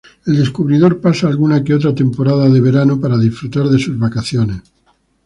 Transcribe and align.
El 0.25 0.35
descubridor 0.37 0.99
pasa 0.99 1.27
alguna 1.27 1.63
que 1.63 1.75
otra 1.75 1.93
temporada 1.93 2.49
de 2.49 2.59
verano 2.59 2.99
para 2.99 3.19
disfrutar 3.19 3.67
de 3.67 3.77
sus 3.77 3.99
vacaciones. 3.99 4.63